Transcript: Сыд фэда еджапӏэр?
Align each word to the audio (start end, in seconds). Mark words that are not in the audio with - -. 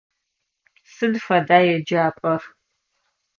Сыд 0.93 1.13
фэда 1.25 1.59
еджапӏэр? 1.75 2.41